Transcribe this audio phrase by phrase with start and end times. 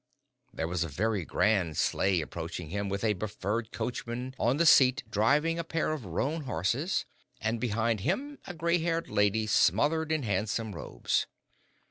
[0.51, 5.03] There was a very grand sleigh approaching him, with a befurred coachman on the seat
[5.11, 7.05] driving a pair of roan horses,
[7.39, 11.27] and behind him a gray haired lady smothered in handsome robes.